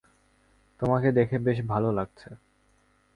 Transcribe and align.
তোমাকে 0.79 1.07
দেখে 1.11 1.37
বেশ 1.39 1.57
ভালো 1.63 1.89
লাগছে। 1.91 2.29